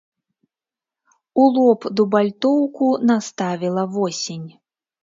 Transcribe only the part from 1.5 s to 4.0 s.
лоб дубальтоўку наставіла